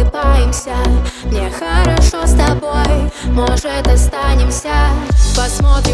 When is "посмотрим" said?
5.36-5.89